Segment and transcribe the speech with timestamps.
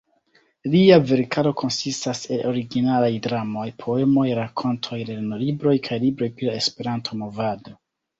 [0.75, 7.77] Lia verkaro konsistas el originalaj dramoj, poemoj, rakontoj, lernolibroj kaj libroj pri la Esperanto-movado.